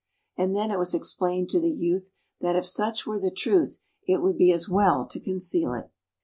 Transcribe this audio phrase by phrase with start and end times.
[0.35, 4.19] And then it was explained to the youth that if such were the truth it
[4.19, 5.91] would be as well to conceal it.